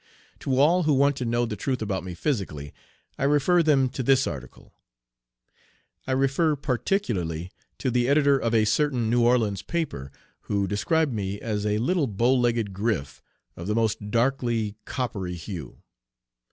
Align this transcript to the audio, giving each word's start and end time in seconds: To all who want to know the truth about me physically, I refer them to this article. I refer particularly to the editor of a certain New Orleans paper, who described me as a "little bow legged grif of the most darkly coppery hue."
To 0.39 0.57
all 0.57 0.81
who 0.81 0.93
want 0.95 1.15
to 1.17 1.25
know 1.25 1.45
the 1.45 1.55
truth 1.55 1.79
about 1.79 2.03
me 2.03 2.15
physically, 2.15 2.73
I 3.19 3.23
refer 3.25 3.61
them 3.61 3.87
to 3.89 4.01
this 4.01 4.25
article. 4.25 4.73
I 6.07 6.13
refer 6.13 6.55
particularly 6.55 7.51
to 7.77 7.91
the 7.91 8.07
editor 8.09 8.35
of 8.39 8.55
a 8.55 8.65
certain 8.65 9.11
New 9.11 9.23
Orleans 9.23 9.61
paper, 9.61 10.11
who 10.49 10.67
described 10.67 11.13
me 11.13 11.39
as 11.39 11.67
a 11.67 11.77
"little 11.77 12.07
bow 12.07 12.33
legged 12.33 12.73
grif 12.73 13.21
of 13.55 13.67
the 13.67 13.75
most 13.75 14.09
darkly 14.09 14.73
coppery 14.85 15.35
hue." 15.35 15.83